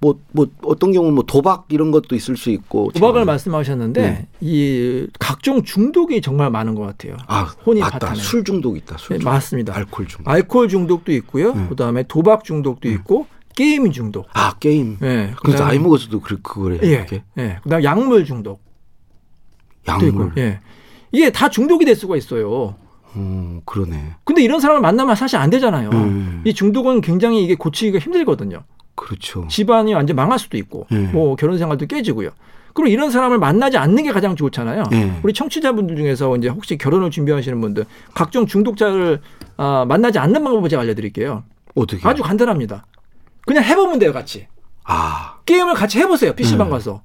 [0.03, 3.27] 뭐, 뭐 어떤 경우는 뭐 도박 이런 것도 있을 수 있고 도박을 지금.
[3.27, 4.27] 말씀하셨는데 네.
[4.41, 7.17] 이 각종 중독이 정말 많은 것 같아요.
[7.27, 8.15] 아 혼이 맞다.
[8.15, 9.75] 술 중독 있다 술 네, 중독 맞습니다.
[9.77, 11.55] 알코올 중독 알코올 중독도 있고요.
[11.55, 11.67] 네.
[11.69, 14.27] 그다음에 도박 중독도 있고 게임 중독.
[14.33, 15.33] 아 게임 예.
[15.43, 17.07] 그래서 그다음에- 나이 먹어서도 그 그거래 예.
[17.39, 17.59] 예.
[17.63, 18.59] 그다음 에 약물 있고.
[19.87, 20.61] 약물 예.
[21.13, 22.75] 이게 다 중독이 될 수가 있어요.
[23.17, 25.91] 음 그러네 근데 이런 사람을 만나면 사실 안 되잖아요.
[25.91, 26.43] 음.
[26.45, 28.65] 이 중독은 굉장히 이게 고치기가 힘들거든요.
[28.97, 30.97] 그렇죠 집안이 완전 망할 수도 있고, 예.
[30.99, 32.31] 뭐 결혼 생활도 깨지고요.
[32.75, 34.85] 그리고 이런 사람을 만나지 않는 게 가장 좋잖아요.
[34.93, 35.13] 예.
[35.23, 39.21] 우리 청취자분들 중에서 이제 혹시 결혼을 준비하시는 분들 각종 중독자를
[39.57, 41.45] 아, 만나지 않는 방법을 제가 알려드릴게요.
[41.77, 42.85] 어떻게 아주 간단합니다.
[43.47, 44.47] 그냥 해보면 돼요, 같이.
[44.85, 46.71] 아 게임을 같이 해보세요, PC방 음.
[46.71, 47.03] 가서.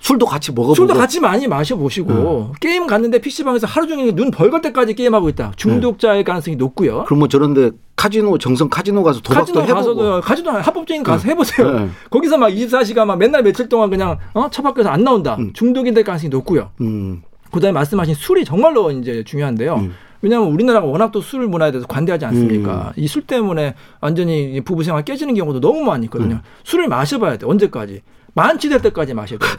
[0.00, 4.94] 술도 같이 먹어보고 술도 같이 많이 마셔보시고, 게임 갔는데 PC방에서 하루 종일 눈 벌걸 때까지
[4.94, 5.52] 게임하고 있다.
[5.54, 7.04] 중독자의 가능성이 높고요.
[7.04, 11.70] 그럼 뭐 저런데 카지노 정성 카지노 가서 도박도 카지노 해보고 가서도, 카지노 합법적인 가서 해보세요.
[11.78, 11.88] 네.
[12.10, 15.36] 거기서 막 24시간 막 맨날 며칠 동안 그냥, 어, 차 밖에서 안 나온다.
[15.38, 15.52] 음.
[15.52, 16.70] 중독이 될 가능성이 높고요.
[16.80, 19.88] 음, 그 다음에 말씀하신 술이 정말로 이제 중요한데요.
[20.22, 20.24] 음.
[20.24, 22.92] 왜냐하면 우리나라가 워낙 또 술 문화에 대해서 관대하지 않습니까?
[22.96, 26.40] 이술 때문에 완전히 부부 생활 깨지는 경우도 너무 많이 있거든요.
[26.64, 27.46] 술을 마셔봐야 돼.
[27.46, 28.02] 언제까지?
[28.34, 29.50] 만취될 때까지 마셔야 돼요.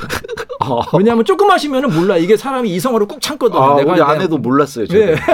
[0.97, 2.17] 왜냐하면 조금 마시면은 몰라.
[2.17, 3.62] 이게 사람이 이성으로 꾹 참거든요.
[3.62, 4.88] 아, 우리 내가 아내도 몰랐어요.
[4.93, 5.15] 예.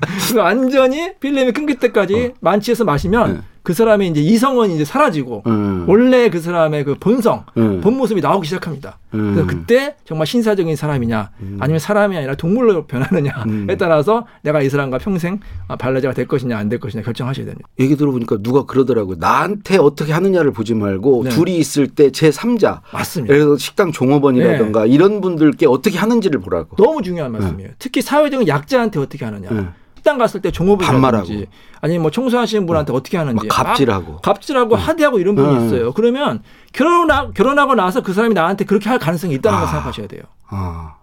[0.00, 3.40] 그래서 완전히 필름이 끊길 때까지 만취해서 마시면 네.
[3.66, 5.86] 그 사람의 이제 이성은 이제 사라지고 음.
[5.88, 7.80] 원래 그 사람의 그 본성, 음.
[7.80, 9.00] 본 모습이 나오기 시작합니다.
[9.14, 9.34] 음.
[9.34, 13.66] 그래서 그때 정말 신사적인 사람이냐, 아니면 사람이 아니라 동물로 변하느냐에 음.
[13.76, 17.68] 따라서 내가 이 사람과 평생 아, 발라자가 될 것이냐 안 될 것이냐 결정하셔야 됩니다.
[17.80, 19.16] 얘기 들어보니까 누가 그러더라고요.
[19.18, 21.30] 나한테 어떻게 하느냐를 보지 말고 네.
[21.30, 23.34] 둘이 있을 때 제 3자 맞습니다.
[23.34, 26.76] 예를 들어 식당 종업원이라든가 이런 분들께 어떻게 하는지를 보라고.
[26.76, 27.70] 너무 중요한 말씀이에요.
[27.80, 29.74] 특히 사회적인 약자한테 어떻게 하느냐.
[30.06, 30.12] 네.
[30.16, 31.26] 식당 갔을 때 반말하고.
[31.26, 31.46] 종업원이라든지
[31.80, 34.12] 아니면 뭐 청소하시는 분한테 어 떻게 하는지 막 갑질하고.
[34.12, 35.66] 막 갑질하고 하대하고 이런 분이 네.
[35.66, 35.92] 있어요.
[35.92, 36.42] 그러면
[36.72, 39.70] 결혼하, 결혼하고 나서 그 사람이 나한테 그렇게 할 가능성이 있다는 걸 아.
[39.70, 40.22] 생각하셔야 돼요.
[40.48, 40.94] 아,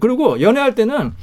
[0.00, 1.14] 그리고 연애할 때는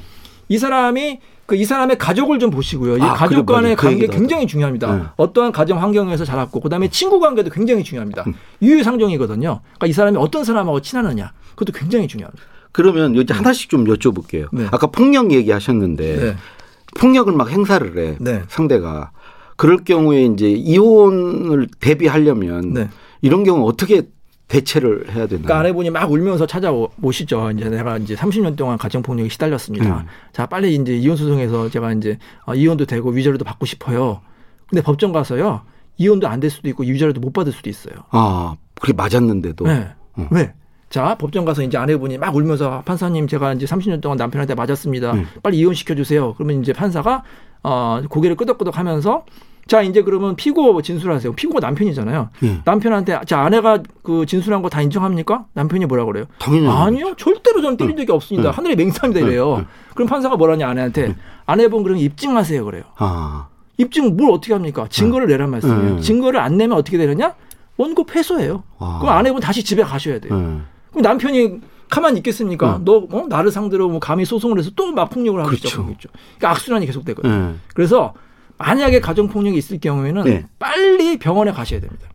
[0.48, 2.96] 이 사람이 그 이 사람의 가족을 좀 보시고요.
[2.98, 3.76] 이 아, 가족 간의.
[3.76, 4.96] 그 관계 굉장히 중요합니다.
[4.96, 5.02] 네.
[5.16, 8.24] 어떠한 가정 환경에서 자랐고 그다음에 친구 관계도 굉장히 중요합니다.
[8.26, 8.34] 음.
[8.62, 9.60] 유유상종이거든요.
[9.62, 12.42] 그러니까 이 사람이 어떤 사람하고 친하느냐 그것도 굉장히 중요합니다.
[12.72, 14.48] 그러면 여기 하나씩 좀 여쭤볼게요.
[14.52, 14.66] 네.
[14.70, 16.36] 아까 폭력 얘기하셨는데 네.
[16.98, 18.42] 폭력을 막 행사를 해 네.
[18.48, 19.10] 상대가
[19.56, 22.88] 그럴 경우에 이제 이혼을 대비하려면 네.
[23.22, 24.02] 이런 경우 어떻게
[24.48, 25.42] 대체를 해야 되나요?
[25.42, 27.50] 그러니까 아내분이 막 울면서 찾아오시죠.
[27.52, 29.98] 이제 내가 이제 30년 동안 가정폭력에 시달렸습니다.
[30.00, 30.06] 음.
[30.32, 34.20] 자, 빨리 이제 이혼 소송에서 제가 이제 어, 이혼도 되고 위자료도 받고 싶어요.
[34.68, 35.62] 근데 법정 가서요.
[35.96, 37.94] 이혼도 안 될 수도 있고 위자료도 못 받을 수도 있어요.
[38.10, 39.88] 아, 그게 맞았는데도 네.
[40.18, 40.28] 음.
[40.30, 40.52] 왜?
[40.96, 45.12] 자, 법정 가서 이제 아내분이 막 울면서 판사님 제가 이제 30년 동안 남편한테 맞았습니다.
[45.12, 45.26] 음.
[45.42, 46.32] 빨리 이혼시켜 주세요.
[46.38, 47.22] 그러면 이제 판사가
[47.62, 49.26] 어, 고개를 끄덕끄덕 하면서
[49.66, 51.34] 자, 이제 그러면 피고 진술하세요.
[51.34, 52.30] 피고가 남편이잖아요.
[52.44, 52.60] 예.
[52.64, 55.44] 남편한테 자, 아내가 그 진술한 거 다 인정합니까?
[55.52, 56.24] 남편이 뭐라 그래요?
[56.38, 58.48] 당연히 아니요, 절대로 저는 때린 적이 없습니다.
[58.48, 58.54] 응.
[58.56, 59.56] 하늘의 맹세합니다 이래요.
[59.56, 59.66] 응.
[59.94, 62.84] 그럼 판사가 뭐라냐 아내한테 아내분 그럼 입증하세요 그래요.
[62.96, 64.86] 아, 입증 뭘 어떻게 합니까?
[64.88, 65.96] 증거를 내란 말씀이에요.
[65.96, 66.00] 응.
[66.00, 67.34] 증거를 안 내면 어떻게 되느냐?
[67.76, 68.62] 원고 패소예요.
[68.78, 68.96] 아.
[69.02, 70.32] 그럼 아내분 다시 집에 가셔야 돼요.
[70.96, 71.00] 예.
[71.00, 72.76] 그럼 남편이 가만히 있겠습니까?
[72.76, 72.84] 음.
[72.84, 73.26] 너 어?
[73.28, 75.68] 나를 상대로 뭐 감히 소송을 해서 또 막 폭력을 하고 그렇죠.
[75.68, 76.08] 시작하고 있죠.
[76.38, 77.32] 그러니까 악순환이 계속되거든요.
[77.32, 77.54] 예.
[77.74, 78.14] 그래서
[78.58, 80.46] 만약에 가정 폭력이 있을 경우에는 네.
[80.58, 82.06] 빨리 병원에 가셔야 됩니다.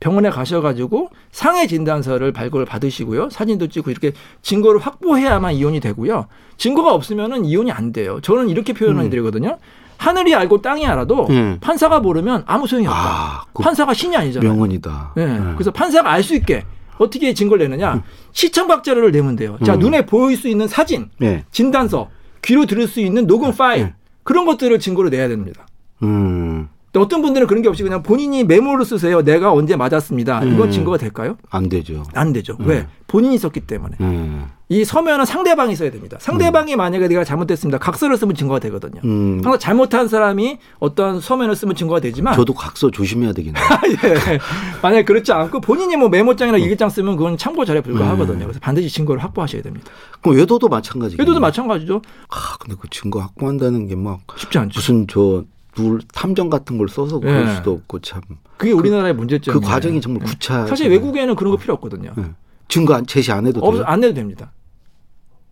[0.00, 3.30] 병원에 가셔가지고 상해 진단서를 발급을 받으시고요.
[3.30, 6.26] 사진도 찍고 이렇게 증거를 확보해야만 이혼이 되고요.
[6.58, 8.20] 증거가 없으면은 이혼이 안 돼요.
[8.20, 9.10] 저는 이렇게 표현을 음.
[9.10, 9.56] 드리거든요.
[9.96, 11.56] 하늘이 알고 땅이 알아도 예.
[11.60, 12.98] 판사가 모르면 아무 소용이 없다.
[13.00, 14.52] 아, 그 판사가 신이 아니잖아요.
[14.52, 15.12] 명언이다.
[15.16, 15.22] 네.
[15.22, 15.54] 예.
[15.54, 16.64] 그래서 판사가 알 수 있게
[16.98, 18.02] 어떻게 증거를 내느냐.
[18.32, 19.58] 시청각 자료를 내면 돼요.
[19.64, 19.78] 자, 음.
[19.80, 21.44] 눈에 보일 수 있는 사진, 예.
[21.50, 22.10] 진단서,
[22.42, 23.94] 귀로 들을 수 있는 녹음 파일, 네.
[24.22, 25.66] 그런 것들을 증거로 내야 됩니다.
[26.02, 29.20] 음, 근데 어떤 분들은 그런 게 없이 그냥 본인이 메모를 쓰세요.
[29.24, 30.44] 내가 언제 맞았습니다.
[30.44, 30.70] 이건 음.
[30.70, 31.36] 증거가 될까요?
[31.50, 32.04] 안 되죠.
[32.14, 32.56] 안 되죠.
[32.60, 32.66] 음.
[32.68, 32.86] 왜?
[33.08, 33.96] 본인이 썼기 때문에.
[34.00, 34.30] 예.
[34.68, 36.16] 이 서면은 상대방이 써야 됩니다.
[36.20, 37.78] 상대방이 만약에 내가 잘못됐습니다.
[37.78, 39.00] 각서를 쓰면 증거가 되거든요.
[39.04, 43.62] 음, 항상 잘못한 사람이 어떤 서면을 쓰면 증거가 되지만 저도 각서 조심해야 되겠네요.
[44.32, 44.38] 예.
[44.80, 48.38] 만약에 그렇지 않고 본인이 뭐 메모장이나 일기장 쓰면 그건 참고 자료에 불과하거든요.
[48.38, 48.46] 음.
[48.46, 49.90] 그래서 반드시 증거를 확보하셔야 됩니다.
[50.22, 51.20] 그럼 외도도 마찬가지죠.
[51.20, 52.00] 외도도 마찬가지죠.
[52.30, 54.78] 아, 근데 그 증거 확보한다는 게 막 쉽지 않죠.
[54.78, 57.54] 무슨 저 누 탐정 같은 걸 써서 그럴 예.
[57.54, 58.20] 수도 없고 참.
[58.56, 59.60] 그게 우리나라의 문제점이에요.
[59.60, 60.66] 그 과정이 정말 구차.
[60.66, 62.12] 사실 외국에는 그런 거 필요 없거든요.
[62.18, 62.24] 예.
[62.68, 63.84] 증거 안- 제시 안 해도 없, 돼요.
[63.86, 64.52] 안 내도 됩니다.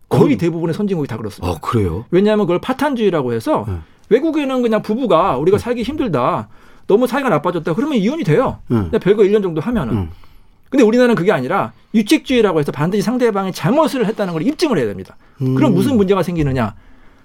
[0.08, 0.38] 거의 어.
[0.38, 1.52] 대부분의 선진국이 다 그렇습니다.
[1.52, 2.04] 어, 그래요?
[2.10, 3.74] 왜냐하면 그걸 파탄주의라고 해서 네.
[4.10, 6.48] 외국에는 그냥 부부가 우리가 살기 힘들다.
[6.86, 7.74] 너무 사이가 나빠졌다.
[7.74, 8.58] 그러면 이혼이 돼요.
[8.70, 8.84] 응.
[8.90, 9.94] 그냥 별거 1년 정도 하면은.
[9.94, 10.10] 응.
[10.68, 15.16] 근데 우리나라는 그게 아니라 유책주의라고 해서 반드시 상대방이 잘못을 했다는 걸 입증을 해야 됩니다.
[15.42, 15.54] 음.
[15.54, 16.74] 그럼 무슨 문제가 생기느냐?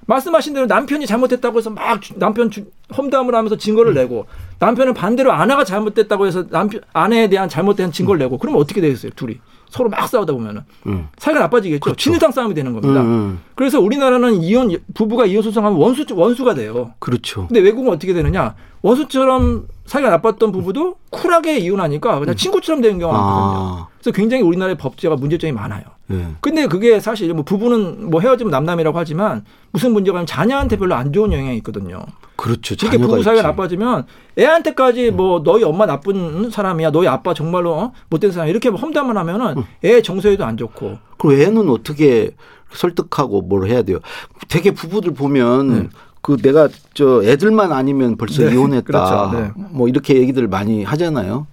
[0.08, 2.66] 말씀하신 대로 남편이 잘못했다고 해서 막 주- 남편 주-
[2.98, 4.26] 험담을 하면서 증거를 내고
[4.60, 9.12] 남편은 반대로 아내가 잘못됐다고 해서 남편 아내에 대한 잘못된 증거를 내고 그러면 어떻게 되겠어요?
[9.16, 9.40] 둘이
[9.70, 11.10] 서로 막 싸우다 보면은 응.
[11.18, 11.82] 사이가 나빠지겠죠.
[11.82, 11.98] 그렇죠.
[11.98, 13.02] 진흙탕 싸움이 되는 겁니다.
[13.02, 13.40] 응, 응.
[13.56, 16.94] 그래서 우리나라는 이혼 부부가 이혼 소송하면 원수 원수가 돼요.
[17.00, 17.48] 그렇죠.
[17.48, 18.56] 근데 외국은 어떻게 되느냐?
[18.82, 23.58] 원수처럼 사이가 나빴던 부부도 쿨하게 이혼하니까 그냥 친구처럼 되는 경우가 많거든요.
[23.60, 23.82] 음.
[23.82, 25.84] 아, 그래서 굉장히 우리나라의 법제가 문제점이 많아요.
[26.12, 26.28] 예.
[26.40, 31.12] 근데 그게 사실 뭐 부부는 뭐 헤어지면 남남이라고 하지만 무슨 문제가 있면 자녀한테 별로 안
[31.12, 32.06] 좋은 영향이 있거든요.
[32.38, 32.78] 그렇죠.
[32.78, 33.44] 자녀가 부부 사이가 있지.
[33.48, 34.06] 나빠지면
[34.40, 37.92] 애한테까지 뭐 너희 엄마 나쁜 사람이야, 너희 아빠 정말로 어?
[38.10, 40.98] 못된 사람 이렇게 험담을 하면은 애 정서에도 안 좋고.
[41.18, 42.32] 그럼 애는 어떻게
[42.72, 44.00] 설득하고 뭘 해야 돼요?
[44.48, 45.90] 되게 부부들 보면 네.
[46.22, 48.84] 그 내가 저 애들만 아니면 벌써 네, 이혼했다.
[48.86, 49.32] 그렇죠.
[49.34, 49.52] 네.
[49.72, 51.48] 뭐 이렇게 얘기들 많이 하잖아요.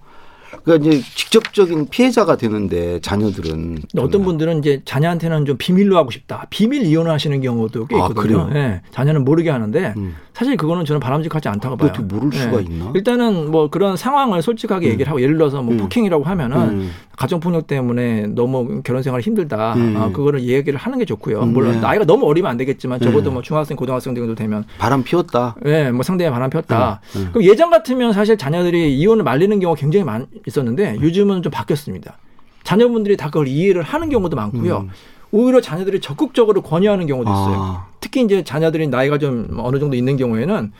[0.63, 6.45] 그러니까 이제 직접적인 피해자가 되는데 자녀들은 어떤 분들은 이제 자녀한테는 좀 비밀로 하고 싶다.
[6.49, 8.47] 비밀 이혼을 하시는 경우도 꽤 아, 있거든요.
[8.47, 8.49] 그래요?
[8.55, 10.15] 예, 자녀는 모르게 하는데 음.
[10.33, 11.89] 사실 그거는 저는 바람직하지 않다고 봐요.
[11.89, 12.37] 어떻게 모를 예.
[12.39, 12.91] 수가 있나?
[12.93, 15.77] 일단은 뭐 그런 상황을 솔직하게 얘기를 하고 예를 들어서 뭐 음.
[15.77, 16.91] 폭행이라고 하면은 음.
[17.15, 19.73] 가정 폭력 때문에 너무 결혼 생활이 힘들다.
[19.75, 19.95] 음.
[19.97, 21.41] 아, 그거를 얘기를 하는 게 좋고요.
[21.41, 21.79] 음, 물론 네.
[21.79, 23.35] 나이가 너무 어리면 안 되겠지만 적어도 음.
[23.35, 25.55] 뭐 중학생, 고등학생 정도 되면 바람 피웠다.
[25.65, 26.45] 예, 뭐 상대에 바람.
[26.45, 27.29] 음, 음.
[27.31, 32.17] 그럼 예전 같으면 사실 자녀들이 이혼을 말리는 경우가 굉장히 많 있었는데 요즘은 좀 바뀌었습니다.
[32.63, 34.77] 자녀분들이 다 그걸 이해를 하는 경우도 많고요.
[34.79, 34.89] 음.
[35.31, 37.55] 오히려 자녀들이 적극적으로 권유하는 경우도 있어요.
[37.59, 40.71] 아, 특히 이제 자녀들이 나이가 좀 어느 정도 있는 경우에는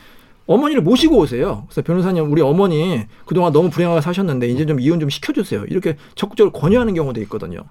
[0.47, 1.63] 어머니를 모시고 오세요.
[1.67, 5.65] 그래서 변호사님, 우리 어머니 그동안 너무 불행하게 사셨는데 이제 좀 이혼 좀 시켜주세요.
[5.65, 7.61] 이렇게 적극적으로 권유하는 경우도 있거든요.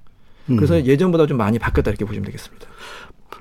[0.50, 0.56] 음.
[0.56, 2.66] 그래서 예전보다 좀 많이 바뀌었다 이렇게 보시면 되겠습니다.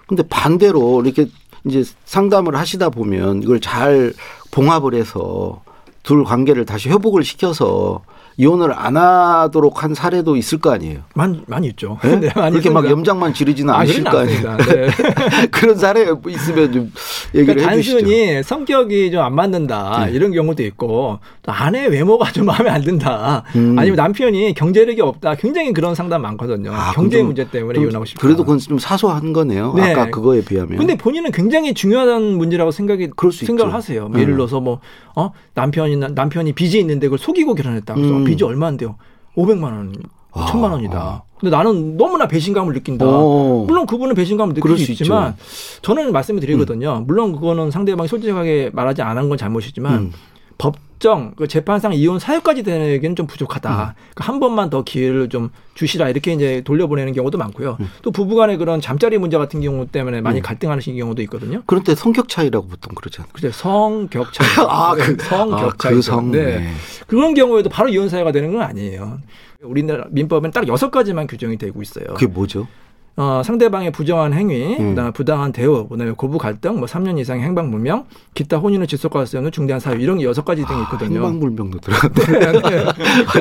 [0.08, 1.28] 근데 반대로 이렇게
[1.66, 4.14] 이제 상담을 하시다 보면 이걸 잘
[4.52, 5.64] 봉합을 해서
[6.04, 8.04] 둘 관계를 다시 회복을 시켜서
[8.38, 11.00] 이혼을 안 하도록 한 사례도 있을 거 아니에요.
[11.16, 11.98] 많이 많이 있죠.
[12.06, 12.10] 예?
[12.16, 12.90] 네, 많이 그렇게 막 있습니다.
[12.92, 14.58] 염장만 지르지는 아, 않으실 거 아니에요.
[14.58, 14.88] 네.
[15.52, 16.92] 그런 사례 있으면 좀
[17.34, 17.98] 얘기를 그러니까 해주시죠.
[18.00, 20.12] 단순히 성격이 좀 안 맞는다 네.
[20.12, 23.76] 이런 경우도 있고 또 아내 외모가 좀 마음에 안 든다 음.
[23.80, 28.04] 아니면 남편이 경제력이 없다 굉장히 그런 상담 많거든요 아, 경제 그럼 문제 때문에 좀 이혼하고
[28.04, 29.74] 싶다 그래도 그건 좀 사소한 거네요.
[29.78, 29.92] 네.
[29.94, 30.78] 아까 그거에 비하면.
[30.78, 33.78] 근데 본인은 굉장히 중요한 문제라고 생각이 그럴 수 생각을 있죠.
[33.78, 34.22] 하세요 네.
[34.22, 34.80] 예를 들어서 뭐
[35.16, 35.32] 어?
[35.54, 38.23] 남편이 남편이 빚이 있는데 그걸 속이고 결혼했다 그래서 음.
[38.24, 38.96] 빚이 얼마인데요?
[39.38, 39.94] 500만 원
[40.32, 41.24] 아, 1000만 원이다.
[41.40, 43.06] 근데 나는 너무나 배신감을 느낀다.
[43.08, 43.66] 어.
[43.68, 45.36] 물론 그분은 배신감을 느낄 수수 있지만
[45.82, 47.04] 저는 말씀을 드리거든요.
[47.06, 50.12] 물론 그거는 상대방이 솔직하게 말하지 않은 건 잘못이지만 음.
[51.04, 53.70] 법정 그 재판상 이혼 사유까지 되기는 좀 부족하다.
[53.70, 53.76] 음.
[54.16, 57.78] 그러니까 한 번만 더 기회를 좀 주시라 이렇게 이제 돌려보내는 경우도 많고요.
[57.82, 57.90] 음.
[58.02, 61.62] 또 부부간의 그런 잠자리 문제 같은 경우 때문에 많이 갈등하는 경우도 있거든요.
[61.66, 63.30] 그런데 성격 차이라고 보통 그러잖아요.
[63.34, 64.48] 그래서 성격 차이.
[64.66, 65.94] 아, 그, 성격 아, 차이.
[65.94, 66.32] 그 성.
[66.32, 66.60] 네.
[66.60, 66.72] 네.
[67.06, 69.20] 그런 경우에도 바로 이혼 사유가 되는 건 아니에요.
[69.62, 72.06] 우리나라 민법엔 딱 여섯 가지만 규정이 되고 있어요.
[72.14, 72.68] 그게 뭐죠?
[73.16, 74.90] 어, 상대방의 부정한 행위, 음.
[74.90, 79.38] 그다음에 부당한 대우, 그다음에 고부 갈등, 뭐 3년 이상의 행방 불명, 기타 혼인을 질서화할 수
[79.38, 81.18] 없는 중대한 사유 이런 게 여섯 가지 등이 있거든요.
[81.18, 82.62] 행방 불명도 들어갔네.
[82.70, 82.92] 네, 네.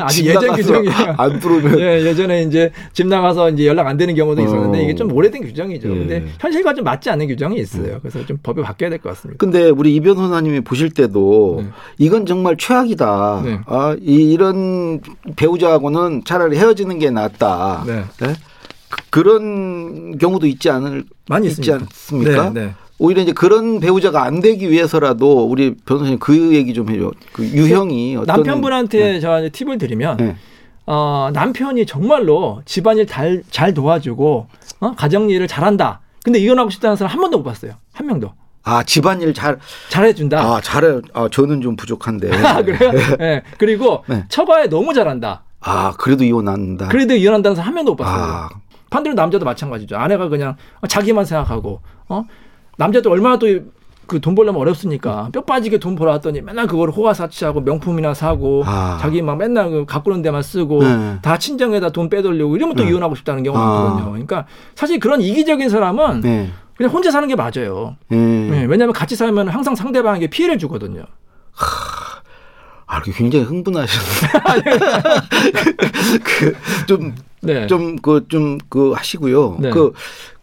[0.03, 1.15] 아직 집 예전 나가서 규정이에요.
[1.17, 4.83] 안 들어오면 예, 예전에 이제 집 나가서 이제 연락 안 되는 경우도 있었는데 어.
[4.83, 5.89] 이게 좀 오래된 규정이죠.
[5.89, 5.95] 예.
[5.95, 7.99] 근데 현실과 좀 맞지 않는 규정이 있어요.
[8.03, 9.39] 그래서 좀 법이 바뀌어야 될 것 같습니다.
[9.39, 11.69] 근데 우리 이 변호사님이 보실 때도 네.
[11.97, 13.43] 이건 정말 최악이다.
[13.45, 13.61] 네.
[13.65, 15.01] 아, 이, 이런
[15.37, 17.85] 배우자하고는 차라리 헤어지는 게 낫다.
[17.87, 18.03] 네.
[18.97, 19.05] 네?
[19.11, 21.87] 그런 경우도 있지 않을 많이 있지 있습니다.
[21.87, 22.51] 않습니까?
[22.51, 22.75] 네, 네.
[22.99, 27.11] 오히려 이제 그런 배우자가 안 되기 위해서라도 우리 변호사님 그 얘기 좀 해줘.
[27.33, 29.17] 그 유형이 어떤 남편분한테 네.
[29.19, 30.37] 이제 팁을 드리면 네.
[30.87, 34.47] 어, 남편이 정말로 집안일 잘, 잘 도와주고
[34.81, 34.93] 어?
[34.97, 36.01] 가정일을 잘한다.
[36.25, 37.73] 근데 이혼하고 싶다는 사람 한 번도 못 봤어요.
[37.93, 38.33] 한 명도.
[38.65, 40.41] 아 집안일 잘 잘해준다.
[40.41, 41.01] 아 잘해.
[41.15, 42.31] 아 저는 좀 부족한데.
[42.47, 42.93] 아, 그래요?
[43.19, 43.43] 네.
[43.59, 44.25] 그리고 네.
[44.29, 45.43] 처가에 너무 잘한다.
[45.61, 46.89] 아 그래도 이혼한다.
[46.89, 48.23] 그래도 이혼한다는 사람 한 명도 못 봤어요.
[48.23, 48.49] 아
[48.93, 49.97] 반대로 남자도 마찬가지죠.
[49.97, 52.25] 아내가 그냥 자기만 생각하고, 어?
[52.77, 53.47] 남자도 얼마나 또
[54.07, 55.31] 그돈 벌려면 어렵습니까?
[55.33, 58.99] 뼈 빠지게 돈 벌어왔더니 맨날 그걸 호화 사치하고 명품이나 사고 아.
[59.01, 61.19] 자기 막 맨날 그 가꾸는 데만 쓰고 네.
[61.23, 62.91] 다 친정에다 돈 빼돌리고 이러면 또 네.
[62.91, 63.87] 이혼하고 싶다는 경우가 아.
[63.87, 64.11] 있거든요.
[64.11, 66.51] 그러니까 사실 그런 이기적인 사람은 네.
[66.77, 67.97] 그냥 혼자 사는 게 맞아요.
[68.11, 68.17] 예.
[68.17, 71.05] 네, 왜냐하면 같이 살면 항상 상대방에게 피해를 주거든요.
[72.87, 74.33] 아, 이렇게 굉장히 흥분하셨네.
[76.85, 77.67] 그좀 네.
[77.67, 79.57] 좀 그 좀 그 하시고요.
[79.61, 79.71] 네.
[79.71, 79.93] 그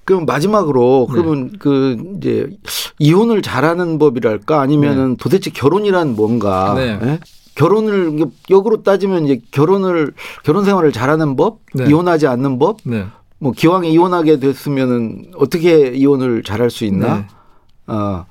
[0.05, 2.49] 그럼 마지막으로 그러면 그 이제
[2.97, 6.73] 이혼을 잘하는 법이랄까 아니면은 도대체 결혼이란 뭔가?
[6.75, 6.99] 네.
[7.01, 7.19] 예?
[7.55, 11.85] 결혼을 역으로 따지면 이제 결혼을 결혼 생활을 잘하는 법, 네.
[11.89, 13.05] 이혼하지 않는 법, 네.
[13.37, 17.17] 뭐 기왕에 이혼하게 됐으면은 어떻게 이혼을 잘할 수 있나?
[17.17, 17.25] 네.
[17.87, 18.25] 어,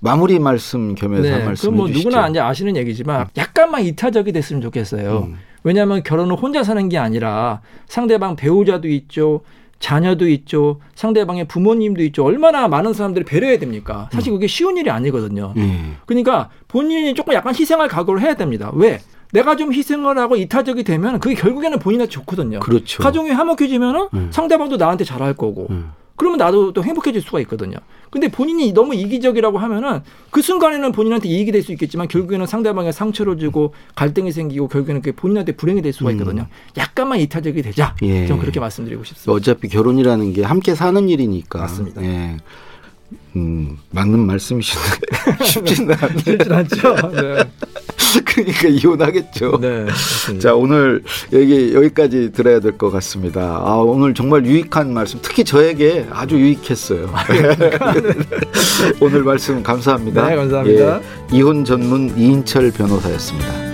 [0.00, 1.44] 마무리 말씀 겸해서 한 네.
[1.44, 1.88] 말씀 그럼 뭐.
[1.88, 5.28] 누구나 이제 아시는 얘기지만 약간만 이타적이 됐으면 좋겠어요.
[5.28, 5.36] 음.
[5.62, 9.42] 왜냐하면 결혼을 혼자 사는 게 아니라 상대방 배우자도 있죠.
[9.78, 10.78] 자녀도 있죠.
[10.94, 12.24] 상대방의 부모님도 있죠.
[12.24, 14.08] 얼마나 많은 사람들이 배려해야 됩니까?
[14.12, 14.14] 음.
[14.14, 15.54] 사실 그게 쉬운 일이 아니거든요.
[15.56, 15.80] 예.
[16.04, 18.70] 그러니까 본인이 조금 약간 희생할 각오를 해야 됩니다.
[18.74, 19.00] 왜?
[19.32, 22.60] 내가 좀 희생을 하고 이타적이 되면 그게 결국에는 본인한테 좋거든요.
[22.60, 23.02] 그렇죠.
[23.02, 24.28] 가정이 화목해지면 은 음.
[24.30, 25.68] 상대방도 나한테 잘할 거고.
[25.70, 25.92] 음.
[26.20, 27.78] 그러면 나도 또 행복해질 수가 있거든요.
[28.10, 33.38] 근데 본인이 너무 이기적이라고 하면은 그 순간에는 본인한테 이익이 될 수 있겠지만 결국에는 상대방에 상처를
[33.38, 36.46] 주고 갈등이 생기고 결국에는 그게 본인한테 불행이 될 수가 있거든요.
[36.76, 37.96] 약간만 이타적이 되자.
[38.02, 38.08] 음.
[38.08, 38.26] 예.
[38.26, 39.32] 저는 그렇게 말씀드리고 싶습니다.
[39.32, 41.58] 어차피 결혼이라는 게 함께 사는 일이니까.
[41.60, 42.02] 맞습니다.
[42.02, 42.36] 예.
[43.36, 44.88] 음, 맞는 말씀이신데
[45.44, 46.96] 쉽지는 않죠.
[47.12, 47.44] 네.
[48.24, 49.58] 그러니까 이혼하겠죠.
[49.60, 49.84] 네.
[49.84, 50.42] 맞습니다.
[50.48, 53.60] 자 오늘 여기 여기까지 들어야 될 것 같습니다.
[53.64, 57.10] 아 오늘 정말 유익한 말씀, 특히 저에게 아주 유익했어요.
[59.00, 60.28] 오늘 말씀 감사합니다.
[60.28, 61.00] 네, 감사합니다.
[61.00, 63.69] 예, 이혼 전문 이인철 변호사였습니다.